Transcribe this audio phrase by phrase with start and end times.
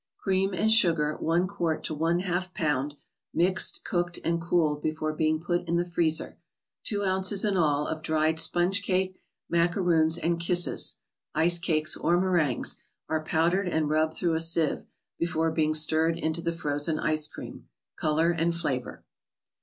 [0.17, 2.95] Cream and sugar, one quart to one half pound,
[3.35, 6.39] mixed, cooked, and cooled be¬ fore being put in the freezer.
[6.83, 10.97] Two ounces in all, of dried sponge cake, macaroons and kisses
[11.35, 12.77] (ice cakes, or merin¬ gues),
[13.09, 14.87] are powdered and rubbed through a sieve,
[15.19, 17.67] before being stirred into the frozen ice cream.
[17.95, 19.03] Color and flavor.